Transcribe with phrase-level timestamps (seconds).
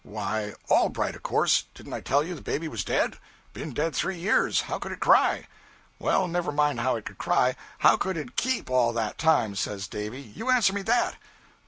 [0.03, 3.19] 'Why, Allbright, of course; didn't I tell you the baby was dead.
[3.53, 5.45] Been dead three years how could it cry?'
[5.99, 9.87] 'Well, never mind how it could cry how could it _keep _all that time?' says
[9.87, 10.21] Davy.
[10.35, 11.17] 'You answer me that.'